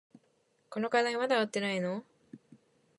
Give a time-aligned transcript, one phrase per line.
[0.71, 2.03] この課題まだ終わってないの？